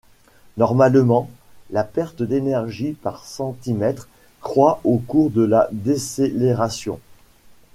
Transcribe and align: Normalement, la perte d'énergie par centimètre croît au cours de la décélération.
Normalement, 0.57 1.29
la 1.69 1.83
perte 1.83 2.23
d'énergie 2.23 2.93
par 2.93 3.23
centimètre 3.23 4.09
croît 4.41 4.81
au 4.83 4.97
cours 4.97 5.29
de 5.29 5.43
la 5.43 5.67
décélération. 5.71 6.99